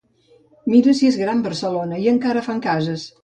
Mira 0.73 0.95
si 0.99 1.09
és 1.09 1.19
gran 1.25 1.45
Barcelona 1.49 2.01
i 2.05 2.09
encara 2.15 2.45
fan 2.47 2.65
cases. 2.67 3.05